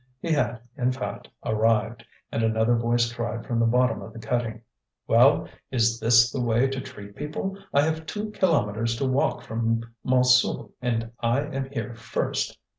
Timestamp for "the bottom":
3.59-4.01